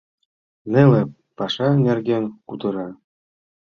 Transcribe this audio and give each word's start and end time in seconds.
Неле 0.71 1.01
паша 1.37 1.69
нерген 1.85 2.23
кутыра. 2.47 2.87